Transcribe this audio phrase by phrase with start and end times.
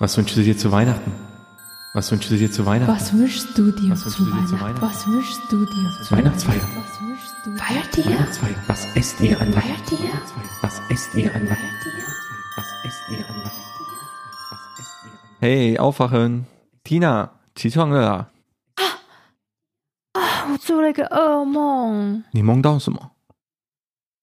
[0.00, 1.12] Was wünschst du dir zu Weihnachten?
[1.94, 2.92] Was wünschst du dir zu Weihnachten?
[2.92, 4.82] Was wünschst du dir Was wünschst zu du dir zu Weihnachten?
[4.82, 4.82] Weihnachten?
[4.82, 6.60] Was wünschst du dir zu Weihnachtsfeier.
[6.76, 7.58] Was wünschst du dir?
[7.58, 8.04] Feiert ihr?
[8.04, 8.56] Weihnachtsfeier.
[8.68, 9.96] Was esst ihr an Feiert Weihnachten?
[10.04, 10.12] ihr?
[10.60, 11.56] Was esst ihr an Weihnachten?
[11.56, 12.04] Feiert ihr?
[12.56, 13.56] Was esst ihr an Weihnachten?
[13.56, 16.46] Was esst ihr an Hey, aufwachen!
[16.82, 18.28] Tina，起床了啊！
[20.50, 23.12] 我做了一个噩梦，你梦到什么？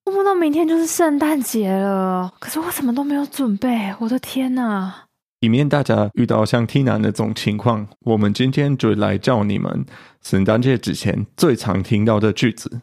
[0.06, 5.06] 我梦到明天就是圣诞节了，可是我什么都没有准备，我的天哪！
[5.41, 9.87] 以免大家遇到像 Tina 那种情况，我们今天就来教你们
[10.21, 12.81] 圣诞节之前最常听到的句子。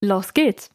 [0.00, 0.68] Los geht's！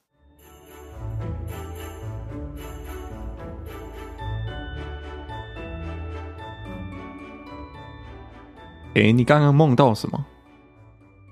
[8.93, 10.25] 诶，你刚刚梦到什么？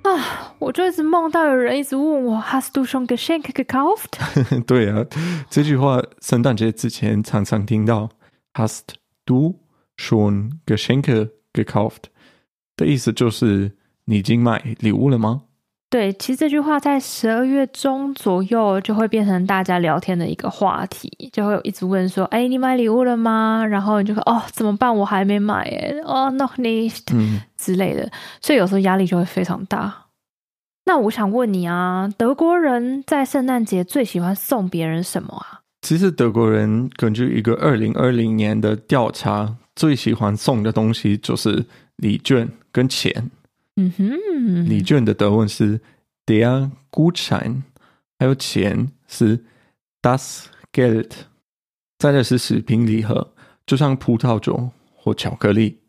[0.01, 4.09] 啊，我就一直梦到有人一直问我，Hast du schon Geschenke gekauft？
[4.65, 5.05] 对啊，
[5.51, 8.09] 这句话圣诞节之前常常听到。
[8.55, 8.95] Hast
[9.31, 9.55] du
[9.97, 12.03] schon Geschenke gekauft？
[12.75, 13.71] 的意思就是
[14.05, 15.43] 你已经买礼物了吗？
[15.89, 24.95] 对，其实这句话在十二月中左右就会变成大家聊天的一个话题，就会有一直问说：“哎，你买礼物了吗？”然后你就说：“哦，怎么办？
[24.95, 30.05] 我还没买耶。”哦，noch nicht 嗯， 之类的，所以有时候压力就会非常大。
[30.85, 35.60] 那我想问你啊，德国人在圣诞节最喜欢送别人什么啊？
[35.81, 41.65] 其实德国人根据一个二零二零年的调查，最喜欢送的东西就是
[41.97, 43.31] 礼券跟钱。
[43.77, 45.79] 嗯哼，礼券的德文是
[46.25, 47.63] der Gutschein，
[48.19, 49.43] 还有钱是
[50.01, 51.09] das Geld。
[51.97, 53.33] 再来是食品礼盒，
[53.65, 55.79] 就像葡萄酒或巧克力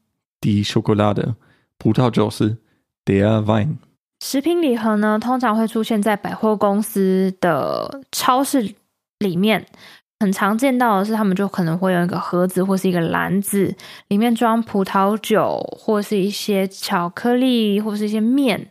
[0.40, 1.34] ，die Schokolade。
[1.78, 2.56] 葡萄酒是
[3.04, 3.76] der Wein。
[4.20, 8.72] 食品礼盒呢，通常会出现在百货公司的超市
[9.22, 9.64] 里面。
[10.20, 13.74] 很常见到的是，他们就可能会有一个盒子或是一个篮子，
[14.06, 18.68] 里面装葡萄酒，或是一些巧克力，或是一些面，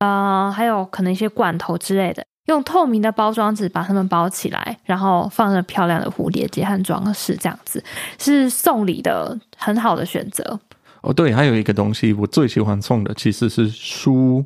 [0.00, 7.82] 呃，还有可能一些罐头之类的，用透明的包装纸把它们包起来，然后放上漂亮的蝴蝶结和装饰，这样子
[8.18, 10.60] 是送礼的很好的选择。
[11.00, 14.44] 哦，对，还有一个东西我最喜欢送的其实是书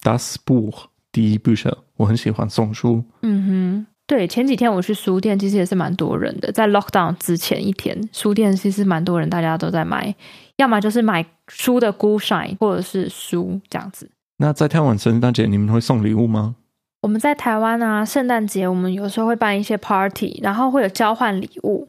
[0.00, 3.02] ，das Buch，第一部书，我很喜欢送书。
[3.22, 3.86] 嗯哼。
[4.12, 6.52] 对，前几天我去书店，其实也是蛮多人的。
[6.52, 10.14] 在 lockdown 之前一天，书店其实蛮多人，大家都在买，
[10.58, 14.10] 要么就是买书的 Gutschein，或者是书这样子。
[14.36, 16.56] 那在台湾圣诞节，你们会送礼物吗？
[17.00, 21.88] 我们在台湾啊，圣诞节我们有时候会办一些 party，然后会有交换礼物。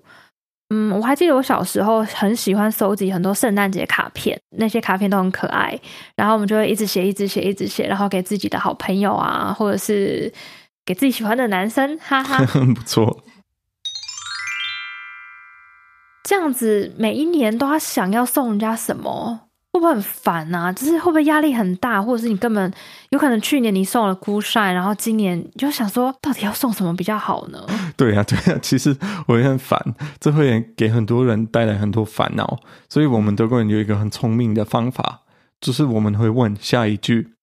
[0.69, 5.78] 嗯，我还记得我小时候很喜欢收集很多圣诞节卡片，那些卡片都很可爱，
[6.16, 10.31] 然后我们就会一直写，一直写，一直写，然后给自己的好朋友啊，或者是。
[10.86, 13.24] 给自己喜欢的男生，哈哈，很 不错。
[16.24, 20.72] 这样子每一年都要想要送人家什么，会不会很烦啊？
[20.72, 22.74] 就是会不会压力很大，或者是你根本
[23.10, 27.66] 有可能去年你送了 Gutschein，然后今年你就想说，到底要送什么比较好呢？
[27.98, 28.96] 对呀、啊，对呀、啊，其实
[29.28, 29.80] 我也很烦，
[30.20, 32.60] 这会给很多人带来很多烦恼。
[32.90, 35.22] 所以，我们德国人有一个很聪明的方法，
[35.60, 37.34] 就是我们会问下一句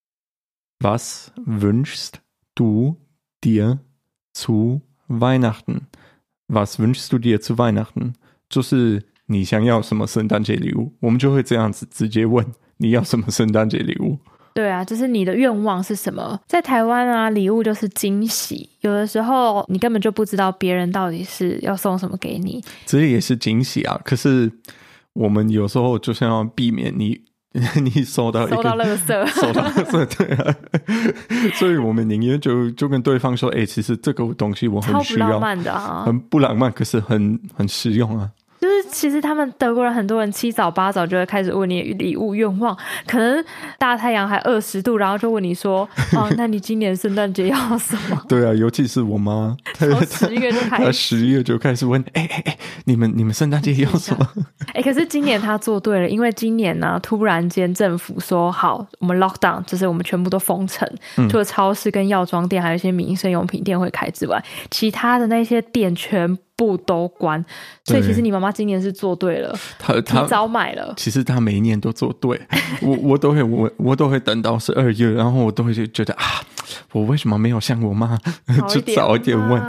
[0.80, 2.12] ：Was wünschst
[2.54, 2.96] du
[3.40, 3.78] dir
[4.34, 5.86] zu Weihnachten?
[6.48, 8.14] Was wünschst du dir zu Weihnachten?
[8.48, 12.44] 就是你想要什么圣诞节礼物，我们就会这样子直接问
[12.78, 14.18] 你要什么圣诞节礼物。
[14.52, 16.40] 对啊，就是你的愿望是什么？
[16.48, 22.62] 在台湾啊，礼物就是惊喜，有的时候你根本就不知道别人到底是要送什么给你。
[22.84, 24.50] 这也是惊喜啊，可是
[25.12, 27.29] 我们有时候就是要避免你。
[27.82, 30.56] 你收到一个收到垃圾， 收到垃圾， 对啊，
[31.54, 38.30] 所以我们宁愿就就跟对方说，哎、欸，其实这个东西我很需要，不浪漫的啊，很不浪漫，可是很很实用啊。
[38.60, 43.44] 就是其实他们德国人很多人七早八早就会开始问你礼物愿望，可能
[43.78, 54.28] 大太阳还二十度，然后就问你说：“哦，那你今年圣诞节要什么？”对啊，尤其是我妈，从十月就开始，十月就开始问：“哎哎哎，你们你们圣诞节要什么？”
[54.74, 67.44] 哎，可是今年他做对了，因为今年呢、突然间政府说好，我们 lock down，就是我们全部都封城，嗯、除了超市跟药妆店，还有一些民生用品店会开之外，其他的那些店全部都关。
[67.84, 70.94] 所以其实你妈妈今年是做对了，他他早买了。
[70.96, 72.40] 其实他每一年都做对，
[72.82, 76.24] 我我都会我我都会等到十二月，然后我都会觉得啊，
[76.92, 78.18] 我为什么没有像我妈
[78.68, 79.62] 就早一点问？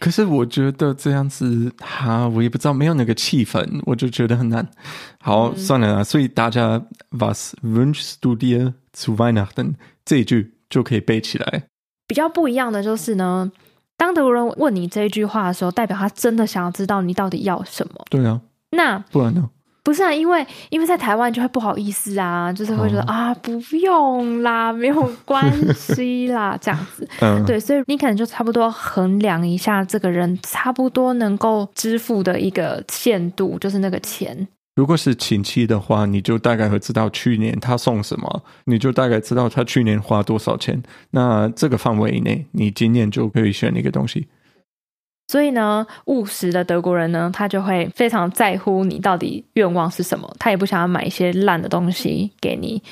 [0.00, 4.66] 可是我觉得这样子哈，我也不知道没有那个气氛，我就觉得很难。
[5.20, 6.80] 好，嗯、算了啦，所以大家
[7.10, 9.74] Was wünschst du dir zu Weihnachten
[10.04, 11.64] 这一句就可以背起来。
[12.06, 13.50] 比较不一样的就是呢。
[13.96, 17.94] 当德国人问你这一句话的时候，代表他真的想要知道你到底要什么。
[18.08, 19.48] 对啊，那不然呢？
[19.84, 27.08] 不是啊，因为因为在台湾就会不好意思啊，就是会觉得、哦、啊，不用啦，没有关系啦， 这样子。
[27.20, 34.46] 嗯，对，所以你可能就差不多衡量一下这个人差不多能够支付的一个限度，就是那个钱。
[34.76, 40.82] 如果是亲戚的话，你就大概会知道去年他送什么，你就大概知道他去年花多少钱。
[41.12, 44.28] 那这个范围以内，你今年就可以选一个东西。
[45.28, 52.82] 所以呢，务实的德国人呢，他就会非常在乎你到底愿望是什么，他也不想要买一些烂的东西给你。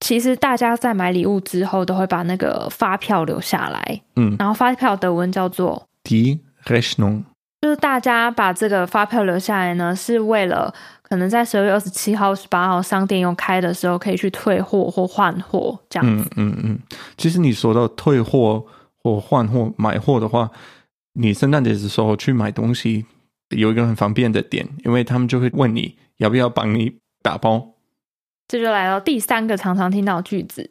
[0.00, 7.24] 其实大家在买礼物之后，都会把那个发票留下来，嗯，然后发票德文叫做 Die Rechnung，
[7.62, 10.72] 就是大家把这个发票留下来呢，是为了。
[11.08, 16.28] 可能在十二月二十七号、十八号商店又开的时候，可以去退货或换货这样子。
[16.34, 16.78] 嗯嗯嗯。
[17.16, 18.60] 其实你说到退货
[19.04, 20.50] 或换货、买货的话，
[21.18, 23.06] 你圣诞节的时候去买东西，
[23.48, 27.72] 有一个很方便的点，因为他们就会问你要不要帮你打包。
[28.46, 30.70] 这就来到第三个常常听到的句子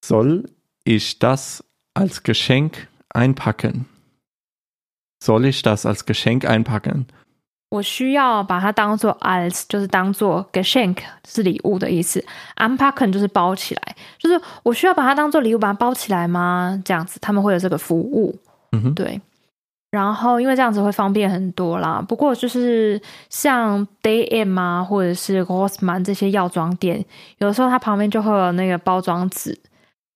[0.00, 0.46] ：Soll
[0.84, 1.60] ich das
[1.92, 7.04] als Geschenk einpacken？Soll ich das als Geschenk einpacken？
[7.68, 10.98] 我需要把它当做 als，就是当做 Geschenk
[11.28, 12.24] 是礼物的意思。
[12.56, 16.80] Einpacken 就是包起来，就是我需要把它当做礼物把它包起来吗？
[16.84, 18.38] 这样子他们会有这个服务，
[18.72, 19.20] 嗯哼，对。
[19.94, 22.04] 然后因为这样子会方便很多啦。
[22.08, 23.00] 不过就是
[23.30, 27.04] 像 Day M 啊，或者是 Rossmann 这些药妆店，
[27.38, 29.56] 有的时候它旁边就会有那个包装纸。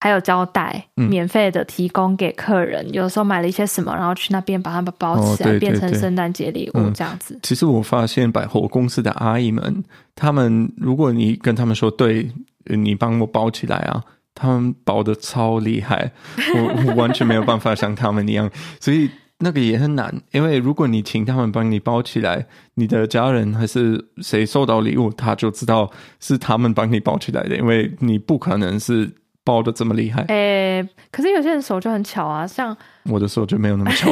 [0.01, 2.87] 还有胶带，免费的提供给客人。
[2.87, 7.41] 嗯、有时候买了一些什么，然后去那边把它们包起来，哦、变成圣诞节礼物这样子、嗯。
[7.43, 9.83] 其实我发现百货公司的阿姨们，
[10.15, 12.31] 他们如果你跟他们说，对，
[12.67, 14.01] 你帮我包起来啊，
[14.37, 16.13] 他们包的超厉害，
[16.55, 18.49] 我我完全没有办法像他们一样，
[18.79, 20.15] 所以那个也很难。
[20.33, 25.91] 因为如果你请他们帮你包起来，你的家人还是谁收到礼物，他就知道
[26.21, 29.11] 是他们帮你包起来的，因为你不可能是。
[29.45, 30.35] 包的这么厉害，哎、
[30.77, 34.11] 欸，可是有些人手就很巧啊，像我的手就没有那么巧，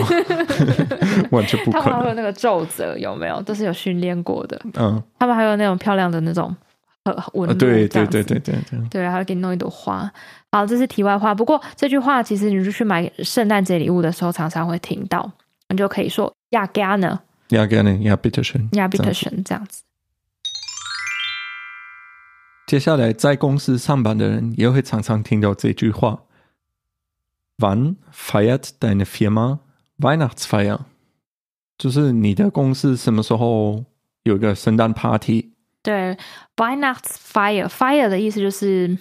[1.31, 1.82] 完全不可能。
[1.82, 3.43] 他们还有那个皱褶，有没有？
[3.43, 4.58] 都是有训练过的。
[4.81, 6.56] 嗯，他们还有那种漂亮的那种
[7.34, 8.55] 纹路，对对对对对
[8.88, 10.11] 对，还会给你弄一朵花。
[10.56, 11.35] 好，这是题外话。
[11.35, 15.31] 不过这句话其实你就去买圣诞节礼物的时候，常常会听到，
[15.69, 19.82] 你就可以说 Ja gerne，Ja gerne，Ja bitte schön，Ja bitte schön，这样子。
[22.67, 26.23] 接下来，在公司上班的人也会常常听到这句话
[27.58, 29.58] ：“Wann feiert deine Firma
[29.99, 30.81] Weihnachtsfeier？”
[31.76, 33.85] 就是你的公司什么时候
[34.23, 35.50] 有一个圣诞 party？
[35.82, 36.17] 对
[36.56, 38.97] ，Weihnachtsfeier，fire 的意思就是。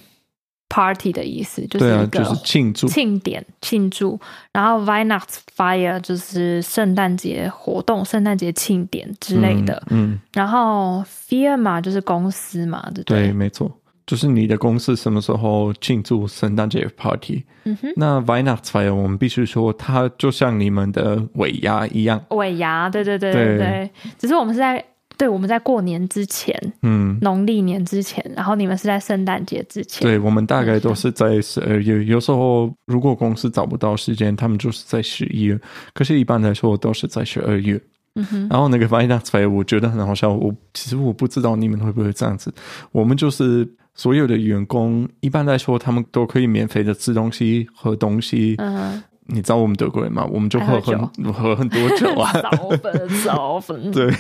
[0.68, 4.20] Party 的意思就是一个庆祝、庆典、庆祝。
[4.52, 9.82] 然后 Weihnachtsfeier 就是圣诞节活动、圣诞节庆典之类的。
[9.90, 13.28] 嗯，嗯然后 Firma 就是公司嘛，对不对？
[13.28, 13.72] 对，没错，
[14.06, 17.44] 就是你的公司什么时候庆祝圣诞节 Party？
[17.64, 17.94] 嗯哼。
[17.96, 22.24] 那 Weihnachtsfeier 我们必须说，它就像你们的尾牙一样。
[22.30, 23.92] 尾牙，对对对对对，对。
[24.18, 24.84] 只是我们是在。
[25.18, 30.02] 对，我们在过年之前，嗯，农历年之前，然后你们是在圣诞节之前。
[30.08, 35.60] 对，我们大概都是在十二月，有时候如果公司找不到时间，他们就是在十一月。
[35.94, 37.80] 可是，一般来说都是在十二月。
[38.16, 38.48] 嗯哼。
[38.50, 40.34] 然后那个 Weihnachtsfeier 我觉得很好笑。
[40.34, 42.54] 我其实我不知道你们会不会这样子。
[42.92, 48.56] 我们就是所有的员工，一般来说他们都可以免费的吃东西、喝东西。
[48.58, 49.02] 嗯。
[49.28, 50.28] 你知道我们德国人吗？
[50.32, 53.90] 我们就喝很喝很多酒啊，早 粉早粉。
[53.92, 54.12] 对，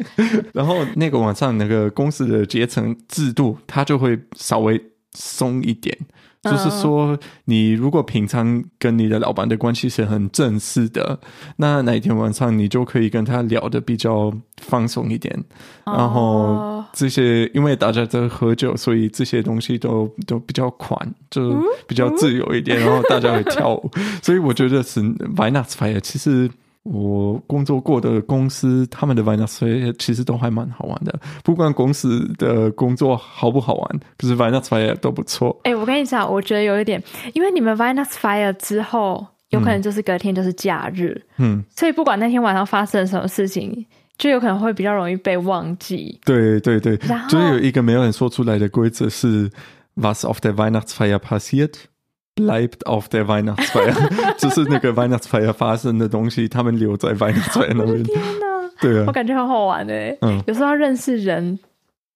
[0.52, 4.80] 然后那个晚上那个公司的阶层制度，它就会稍微
[5.12, 5.96] 松一点。
[6.42, 11.20] 就是说，你如果平常跟你的老板的关系是很正式的，
[11.56, 15.44] 那那一天晚上你就可以跟他聊得比较放松一点。
[15.84, 20.96] 然后这些，因为大家在喝酒，所以这些东西都都比较宽，
[21.30, 22.78] 就比较自由一点。
[22.80, 23.90] 然后大家会跳舞，
[24.22, 25.00] 所以我觉得是
[25.36, 26.50] Weihnachtsfeier 其实。
[26.82, 31.14] 我工作过的公司，他们的 Weihnachtsfeier 其实都还蛮好玩的。
[31.44, 35.54] 不管公司的工作好不好玩，可是 Weihnachtsfeier 都不错。
[35.64, 37.00] 哎、欸，我跟你讲，我觉得有一点，
[37.34, 43.84] 因为你们 Weihnachtsfeier 之后，有可能就是隔天就是假日，嗯，所以不管那天晚上发生了什么事情，
[44.20, 46.20] 就有可能会比较容易被忘记。
[46.26, 49.50] 对对对，然后就有一个没有人说出来的规则是
[49.94, 53.94] ：Was auf der Weihnachtsfeier passiert？bleibt auf der Weihnachtsfeier，
[54.36, 58.04] 就是那个 Weihnachtsfeier 发生的东西，他们留在 Weihnachtsfeier 那边。
[58.04, 60.16] 天哪，对啊，我感觉很好玩诶。
[60.20, 61.58] 嗯，有时候要认识人，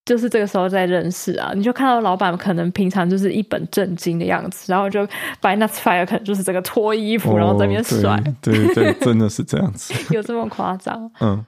[0.04, 1.52] 就是这个时候在认识啊。
[1.54, 5.06] 你就看到老板可能平常就是一本正经的样子，然后就
[5.40, 8.22] Weihnachtsfeier 可能就是这个脱衣服，然后在那边甩。
[8.42, 9.94] 对对，对，真的是这样子。
[10.14, 11.10] 有这么夸张？
[11.20, 11.44] 嗯。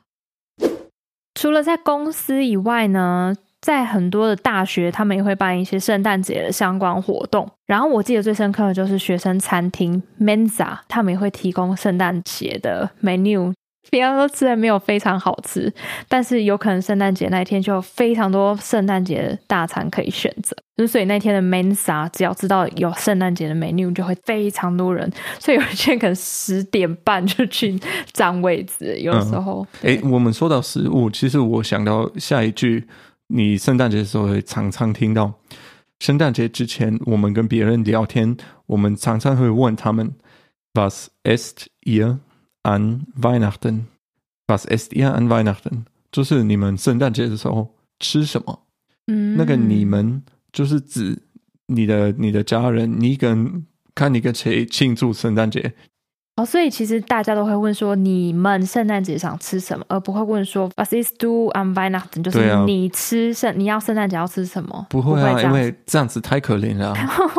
[1.37, 3.33] 除了在公司以外呢？
[3.63, 7.49] 在很多的大学，他们也会办一些圣诞节的相关活动。
[7.67, 13.53] 然后我记得最深刻的就是学生餐厅 Menza，他们也会提供圣诞节的 menu。
[13.91, 15.73] 比方说吃的没有非常好吃，
[16.09, 20.57] 但是有可能圣诞节那一天就有非常多圣诞节的大餐可以选择。
[20.77, 25.11] 就所以那天的 Mensa 只要知道有圣诞节的 menu，就会非常多人。
[25.39, 27.81] 所以有些人可能十点半就去
[28.13, 28.99] 占位置。
[29.01, 32.87] 有时候，哎、嗯，我们说到食物，其实我想到下一句，
[33.29, 35.33] 你圣诞节的时候会常常听到。
[36.01, 40.13] 圣诞节之前，我们跟别人聊天，我们常常会问他们
[40.75, 41.09] ：Was
[42.67, 45.85] ihr？An Weihnachten，Was esst ihr an Weihnachten？
[46.11, 48.61] 就是你们圣诞节的时候吃什么？
[49.07, 51.23] 嗯，那个你们就是指
[51.67, 55.75] 你的你的家人，你跟看你跟谁庆祝圣诞节。
[56.37, 62.23] 哦，所以其实大家都会问说，你们圣诞节想吃什么，而不会问说 Was isst du am Weihnachten？
[62.23, 64.87] 就是你吃圣，你要圣诞节要吃什么？
[64.91, 66.95] 不会啊，会因为这样子太可怜了。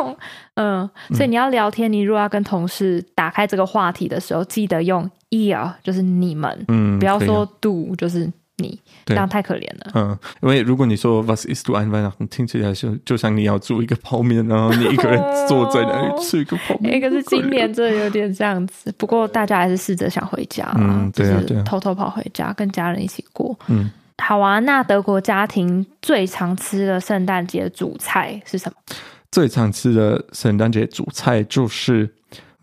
[0.55, 8.31] 嗯，所以你要聊天，你如果要跟同事打开这个话题的时候，记得用 ihr，就是你们，嗯，不要说 do，就是。
[8.59, 9.91] 你这样太可怜了。
[9.93, 16.99] 嗯，因为如果你说 Was isst du an Weihnachten，听起来就就像你要煮一个泡面，然后你一个人坐在那里吃一个泡面。
[16.99, 18.91] 可是今年真的有点这样子。
[18.97, 23.55] 不过大家还是试着想回家，嗯，对啊，对啊，偷偷跑回家跟家人一起过。
[23.67, 24.57] 嗯，好啊。
[24.61, 28.95] 那德国家庭最常吃的圣诞节主菜是什么？
[29.31, 32.09] 最常吃的圣诞节主菜就是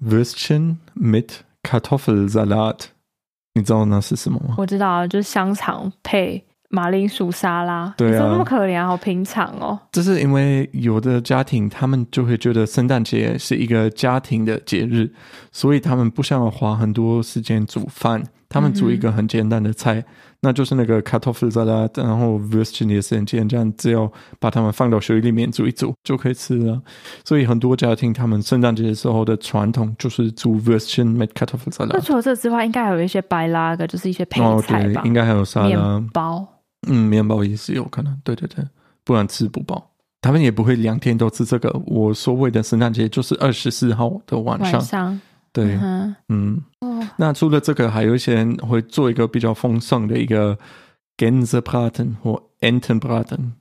[0.05, 1.29] Würstchen mit
[1.65, 2.81] Kartoffelsalat。
[3.55, 4.57] 你知道那是什么吗？
[4.59, 7.95] 我知道，就是香肠配马铃薯沙拉。
[7.97, 9.79] 对啊，怎么那么可怜，好平常哦。
[9.93, 15.09] 这是因为有的家庭，他们就会觉得圣诞节是一个家庭的节日，
[15.53, 19.95] 所以他们不想要花很多时间煮饭，他们煮一个很简单的菜。
[19.95, 20.05] 嗯
[20.45, 26.83] 那就是那个 Kartoffelsalat，然后 Würstchen 也是很简单，只要把它们放到水里面煮一煮就可以吃了。
[27.25, 31.95] 所以很多家庭他们圣诞节的时候的传统就是煮 Würstchen mit Kartoffelsalat。
[31.95, 35.01] 那除了这之外，应该还有一些 Beilage，就是一些配菜吧？
[35.01, 36.47] 哦、对，应该还有沙拉、面包。
[36.87, 38.15] 嗯，面包也是有可能。
[38.23, 38.63] 对对对，
[39.03, 39.91] 不然吃不饱。
[40.21, 41.71] 他们也不会两天都吃这个。
[41.87, 44.73] 我所谓的圣诞节就是二十四号的晚上。
[44.73, 45.21] 晚上。
[45.53, 46.15] 对，嗯。
[46.29, 46.63] 嗯
[47.17, 50.59] 那除了这个，还有一些人会做一个比较丰盛的一个
[51.17, 53.53] Gänsebraten 或 Entenbraten。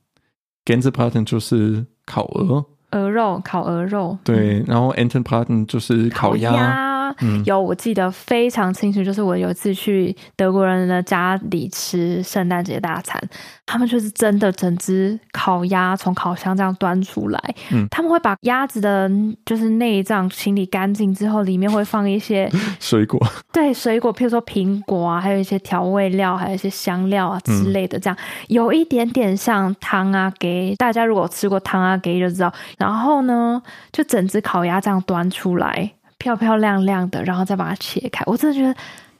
[0.64, 4.16] Gänsebraten 就是烤鹅，鹅肉，烤鹅肉。
[4.24, 6.93] 对，然后 Entenbraten 就是烤鸭。
[7.20, 13.20] 嗯、有，我记得非常清楚，就是我有一次去德国人的家里吃圣诞节大餐，
[13.66, 19.10] 他们就是真的整只烤鸭从烤箱这样端出来，嗯，他们会把鸭子的
[19.44, 23.20] 就是内脏清理干净之后，里面会放一些 水果，
[23.52, 35.92] 对，水果，譬如说苹果啊，还有一些调味料，还有一些香料啊之类的，这样、嗯、有一点点像汤啊，给大家如果吃过汤啊，给就知道，然后呢，就整只烤鸭这样端出来。
[36.24, 38.74] 漂漂亮亮的，然后再把它切开，我真的觉得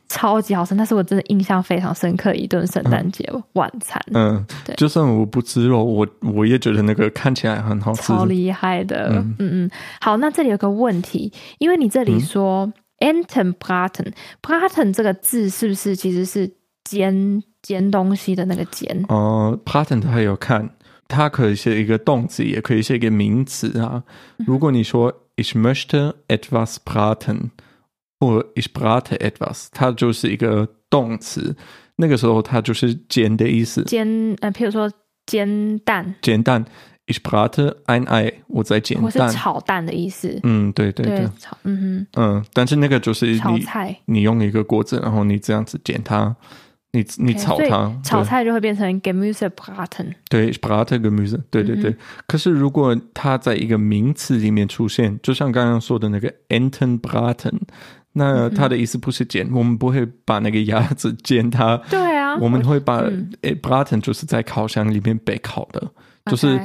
[0.09, 0.75] 超级好吃。
[0.75, 4.01] 那是我真的印象非常深刻一顿圣诞节晚餐。
[4.15, 9.11] 嗯，对，就算我不吃肉，我我也觉得那个看起来很好吃，超厉害的。
[9.11, 9.71] 嗯嗯嗯。
[10.01, 16.51] 好，那这里有个问题，因为你这里说 Entenbraten，Braten 这个字是不是其实是
[16.85, 19.05] 煎煎东西的那个煎？
[19.09, 20.71] 哦、呃、Braten 它有看，
[21.15, 24.03] 它可以写一个动词，也可以写一个名词啊。
[24.47, 25.21] 如果你说。
[25.37, 27.51] Ich möchte etwas braten，
[28.21, 31.57] 或 ich brate etwas，它就是一个动词。
[31.97, 33.83] 那个时候它就是煎的意思。
[33.83, 34.07] 煎，
[34.41, 34.89] 呃，譬如说
[35.27, 36.15] 煎蛋。
[36.23, 36.65] 煎蛋
[37.09, 39.03] ，ich brate ein Ei，我在煎蛋。
[39.03, 40.39] 或是炒蛋的意思。
[40.45, 41.19] 嗯，对对对。
[41.19, 42.07] 对炒，嗯哼。
[42.13, 46.37] 嗯，但是那个就是你炒菜，你用一个锅子，然后你这样子煎它。
[46.95, 50.15] 你你炒它，okay, 炒菜就会变成 Gemüsebraten。
[50.31, 51.91] 对，Braten Gemüse，对对对。
[51.91, 51.97] 嗯、
[52.29, 57.59] 可是如果它在一个名词里面出现，就像刚刚说的那个 Entenbraten，
[58.13, 61.77] 那它的意思不是煎，嗯、我们不会把那个鸭子煎它。
[61.91, 63.29] 对啊，我们会把、嗯、
[63.61, 65.91] Braten 就是在烤箱里面被烤的，
[66.27, 66.61] 就是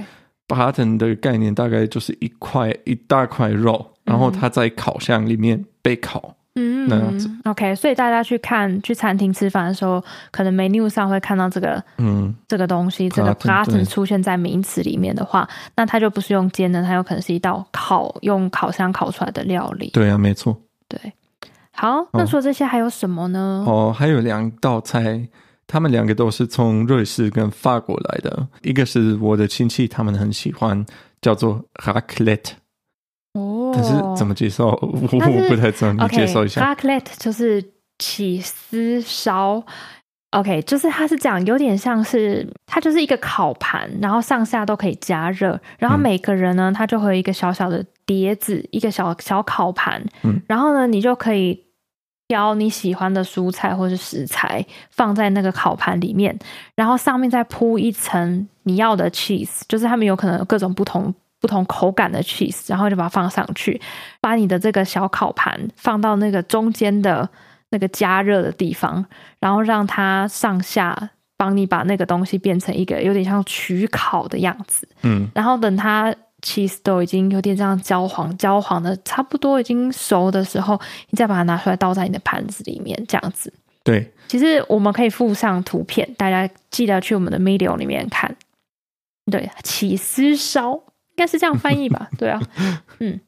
[0.47, 6.35] Braten 的概念大概就是一块一大块肉，然后它在烤箱里面被烤。
[6.55, 7.29] 嗯，那样子。
[7.45, 19.89] OK，所以大家去看去餐厅吃饭的时候，可能 menu 上会看到这个，嗯，这个东西，这个 braten 出现在名词里面的话，那它就不是用煎的，它有可能是一道烤用烤箱烤出来的料理。
[19.91, 20.59] 对啊，没错。
[20.87, 20.99] 对，
[21.71, 23.63] 好，那除了这些还有什么呢？
[23.67, 25.29] 哦，还有两道菜，
[25.67, 30.83] 他们两个都是从瑞士跟法国来的，一个是我的亲戚，他们很喜欢，
[31.21, 32.53] 叫做 raclette。
[33.73, 34.67] 但是怎么介绍？
[34.81, 36.61] 我我不太知道，你介绍一下。
[36.61, 37.63] Raclette 就是
[37.99, 39.63] 起司烧
[40.31, 51.65] ，OK，就是它是这样，有点像是它就是一个烤盘，然后上下都可以加热，然后每个人呢，他就会有一个小小的碟子，一个小小烤盘，嗯，然后呢，你就可以
[52.27, 56.37] 挑你喜欢的蔬菜或是食材放在那个烤盘里面，
[56.75, 63.81] 然后上面再铺一层你要的 cheese，就是他们有可能有各种不同不同口感的 cheese，然后就把它放上去，
[64.21, 67.29] 把你的这个小烤盘放到那个中间的。
[67.71, 69.05] 那个加热的地方，
[69.39, 74.89] 然后让它上下帮你把那个东西变成一个有点像曲烤的样子。
[75.03, 80.81] 嗯，然后等它 cheese 都已经有点这样焦黄焦黄的，差不多已经熟的时候，
[81.11, 83.53] 你再把它拿出来倒在你的盘子里面，这样子。
[83.83, 88.35] 对，其实我们可以附上图片，大家记得去我们的 Medium 里面看。
[89.31, 90.81] 对，起司烧应
[91.19, 92.09] 该是这样翻译吧？
[92.17, 92.41] 对啊，
[92.99, 93.19] 嗯。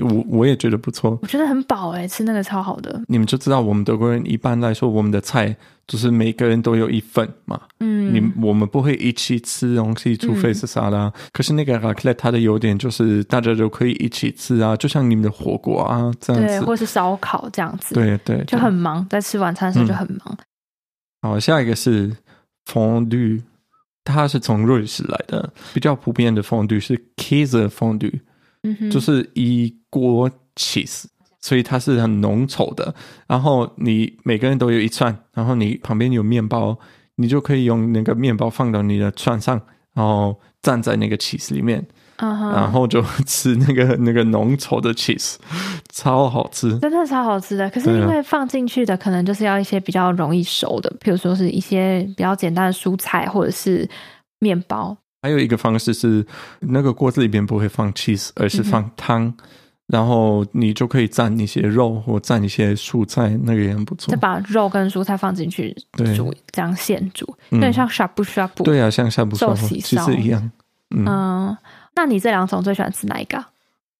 [0.00, 3.02] 我我也觉得不错，我觉得很饱哎，吃那个超好的。
[3.06, 5.54] 你们就知道，我们德国人一般来说，我们的菜
[5.86, 7.60] 就是每个人都有一份嘛。
[7.80, 11.08] 嗯，你我们不会一起吃东西，除非是沙拉。
[11.08, 17.94] 嗯、可是那个 raclette 它的优点就是大家都可以一起吃啊，就像你们的火锅啊这样子，对，或是烧烤这样子。
[17.94, 20.34] 对对，对，就很忙，在吃晚餐的时候就很忙。
[21.20, 22.10] 嗯、好，下一个是
[22.64, 23.42] fondue，
[24.12, 28.20] 它是从瑞士来的，比较普遍的 fondue 是 Käse fondue。
[28.64, 31.04] 嗯、就是一锅 cheese，
[31.40, 32.92] 所以它是很浓稠的。
[33.28, 36.76] 然后你每个人都有一串，然后你旁边有面包，
[37.14, 39.62] 你就可以用那个面包放到你的串上，
[39.98, 41.84] 然后站在那个 cheese 里面
[42.18, 42.52] ，uh -huh.
[42.52, 45.34] 然后就吃那个 那个浓稠的 cheese，
[45.92, 47.68] 超好吃，真的超好吃的。
[47.70, 53.88] 可是因为放进去的可能就是要一些比较容易熟的，譬如说是一些比较简单的蔬菜或者是
[54.38, 54.96] 面包。
[55.22, 56.24] 还有一个方式是，
[56.60, 59.34] 那个锅子里边不会放 cheese，而是放汤，嗯，
[59.88, 64.12] 然后你就可以蘸一些肉或蘸一些蔬菜，那个也很不错。
[64.12, 65.74] 再把肉跟蔬菜放进去
[66.14, 68.62] 煮，这样现煮，有点像 shabu shabu。
[68.62, 70.50] 对啊，像 shabu shabu，其实一样。
[70.90, 71.56] 嗯，嗯，
[71.96, 73.42] 那你这两种最喜欢吃哪一个？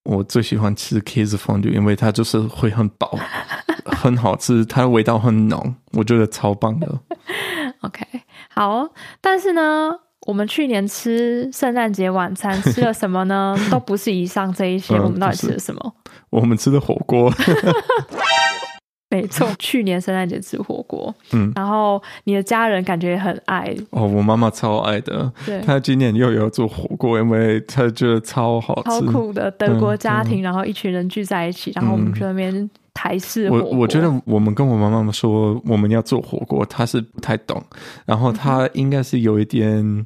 [0.05, 3.19] 我最喜欢吃 Käse Fondue，因为它就是会很饱，
[3.85, 7.01] 很好吃，它的味道很浓，我觉得超棒的。
[7.81, 8.05] OK，
[8.51, 8.89] 好，
[9.21, 10.01] 但是呢。
[10.29, 13.57] 我们去年吃圣诞节晚餐 吃了什么呢？
[13.71, 14.95] 都不是以上这一些。
[14.95, 15.95] 嗯、我们到底吃了什么？
[16.29, 17.33] 我们吃的火锅。
[19.09, 21.15] 没错，去年圣诞节吃火锅。
[21.33, 23.75] 嗯，然后你的家人感觉也很爱。
[23.89, 25.33] 哦，我妈妈超爱的。
[25.47, 28.91] 对，她今年又有做火锅，因为她觉得超好吃。
[28.91, 32.69] 超酷的德国家庭，嗯、然后一群人聚在一起，嗯、然后我们去那边。
[32.99, 37.63] 台式火锅，我我觉得我们跟我妈妈说我们要做火锅，她是不太懂，
[38.05, 40.05] 然后她应该是有一点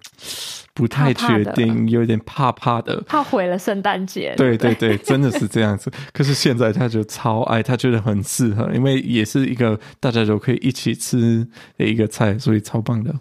[0.74, 4.34] 不太确定，怕怕有一点怕怕的，怕毁了圣诞节。
[4.36, 5.90] 对对对， 真的是这样子。
[6.12, 13.14] 可是现在她就超爱，她觉得很适合，因为也是一个大家都可以一起吃的一个菜，所以超棒的。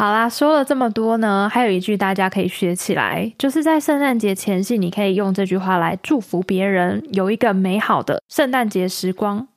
[0.00, 9.48] 好啦，说了这么多呢，还有一句大家可以学起来，就是在圣诞节前夕，你可以用这句话来祝福别人有一个美好的圣诞节时光。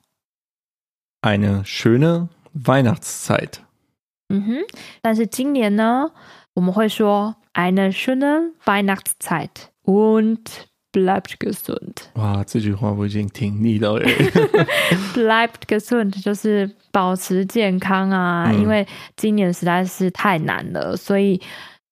[1.22, 2.28] Eine schöne
[2.62, 3.52] Weihnachtszeit。
[4.28, 4.58] 嗯哼，
[5.00, 6.10] 但是今年呢，
[6.52, 9.48] 我们会说 Eine schöne Weihnachtszeit
[9.86, 10.40] und
[10.94, 11.92] Bleibt gesund。
[12.14, 14.06] 哇，这句话我已经听腻了耶。
[15.12, 21.40] Bleibt gesund 就是保持健康啊，嗯，因为今年实在是太难了，所以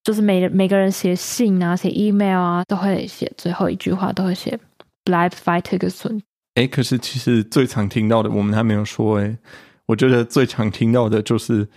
[0.05, 4.57] 就是每每个人写信啊、写 email 啊，都会写最后一句话，都会写
[5.05, 6.21] Bleibt weiter gesund。
[6.55, 9.37] 哎，可是其实最常听到的，我们还没有说哎，
[9.87, 11.69] 我觉得最常听到的就是。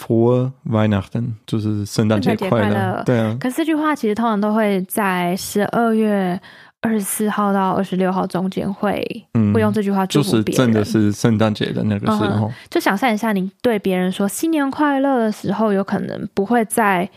[0.00, 3.02] Frohe Weihnachten，就是圣诞节快乐。
[3.04, 6.40] 对啊，可是这句话其实通常都会在十二月
[6.80, 10.44] 二十四号到二十六号中间会、嗯、会用这句话祝福别人。
[10.44, 12.48] 就是真的是圣诞节的那个时候。
[12.48, 17.08] 嗯、就想象一下，你对别人说新年快乐的时候，有可能不会在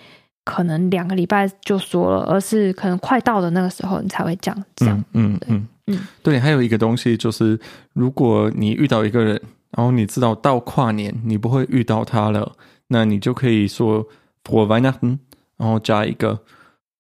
[0.43, 4.95] 可能两个礼拜就说了，而是可能快到的那个时候，你才会这样讲。
[5.13, 6.39] 嗯嗯嗯嗯，对。
[6.39, 7.57] 还有一个东西就是，
[7.93, 9.41] 如果你遇到一个人。
[9.75, 12.55] 然后你知道到跨年你不会遇到他了，
[12.87, 14.07] 那你就可以说
[14.43, 15.19] Frohe Weihnachten，
[15.57, 16.41] 然后加一个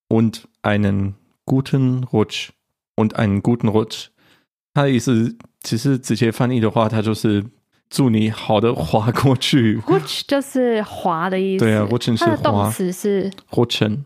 [0.09, 1.13] und einen
[1.45, 2.49] guten Rutsch
[2.95, 4.07] und einen guten Rutsch。
[4.73, 7.45] 他的意思其实直接翻译的话，他就是
[7.89, 9.77] 祝你好的滑过去。
[9.79, 11.63] Rutsch 就是滑的意思。
[11.63, 12.31] 对啊，Rutschen 是滑。
[12.31, 13.99] 它的动词是 Rutschen。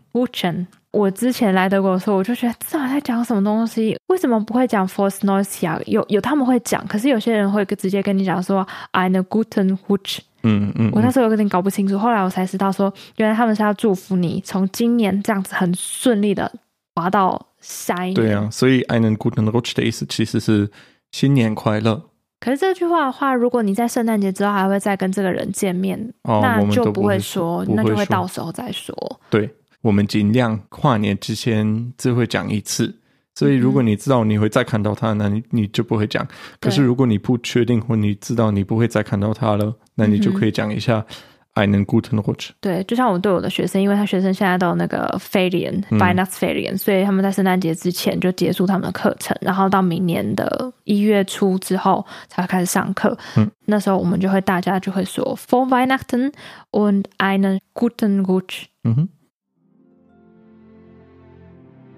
[0.92, 3.96] 我之前来德国的时候，我就觉得这在讲什么东西？
[4.08, 5.80] 为什么不会讲 Frohes Neues Jahr？
[5.86, 10.18] 有有他们会讲，可是有些人会直接跟你讲说 Einen guten Rutsch。
[10.42, 16.50] 嗯嗯，我那时候有点搞不清楚，后来我才知道说，原来他们是要祝福你从今年这样子很顺利的
[16.94, 18.14] 滑到下一年。
[18.14, 20.70] 对啊，所以 Einen guten Rutsch 的意思其实是
[21.12, 22.02] 新年快乐。
[22.40, 29.20] 可是这句话的话，如果你在圣诞节之后还会再跟这个人见面，哦、那就不会说，说，那就会到时候再说。
[29.28, 29.48] 对，
[29.82, 32.96] 我们尽量跨年之前只会讲一次。
[33.32, 36.26] 所以，如果你知道你会再看到他，那你你就不会讲。
[36.60, 41.06] 可是，如果你不确定或你知道你不会再看到他了，那你就可以讲一下
[41.54, 42.50] einen guten Rutsch。
[42.60, 53.16] 对，就像我对我的学生，因为他学生现在都有那个 Ferien，Weihnachtsferien，所以他们在圣诞节之前就结束他们的课程，然后到明年的一月初之后才开始上课。
[53.36, 56.32] 嗯，那时候我们就会大家就会说 Frohe Weihnachten
[56.72, 58.64] und einen guten Rutsch。
[58.84, 59.08] 嗯哼。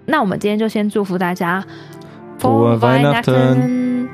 [0.05, 1.63] 那我们今天就先祝福大家，
[2.39, 4.07] Frohe Weihnachten。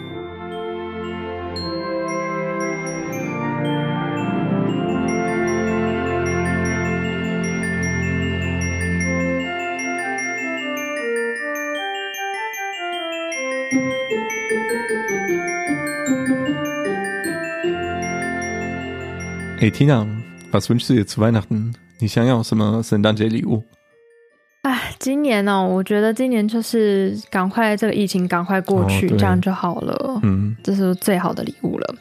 [19.59, 21.73] 哎，Tina，was wünschst du dir zu Weihnachten？
[21.99, 23.63] 你想要什么圣诞节礼物？
[25.08, 30.20] 哎，今年呢、哦，我觉得今年就是赶快这个疫情赶快过去，哦、这样就好了。
[30.22, 31.94] 嗯，这是最好的礼物了。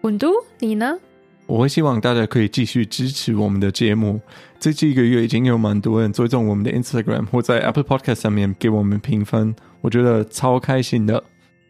[0.00, 0.96] 稳都，你呢？
[1.46, 4.18] 我会希望大家可以继续支持我们的节目。
[4.58, 11.22] 这几个月已经有蛮多人追踪我们的 Instagram 或在 Apple Podcast 上面给我们评分，我觉得超开心的。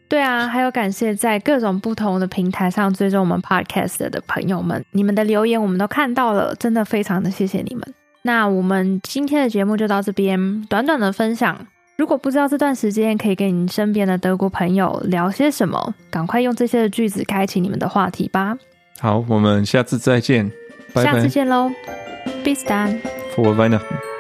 [0.09, 7.83] 对啊，还有感谢在各种不同的平台上追踪我们 Podcast 的朋友们，你们的留言我们都看到了，真的非常的谢谢你们。
[8.23, 11.67] 那我们今天的节目就到这边，短短的分享。
[11.97, 18.57] 如果不知道这段时间可以跟你身边的德国朋友聊些什么，赶快用这些的句子开启你们的话题吧。
[18.99, 20.51] 好，我们下次再见，
[20.95, 21.13] 拜拜。
[21.13, 21.71] 下次见喽
[22.45, 24.20] ，Bis dann，Frohe Weihnachten。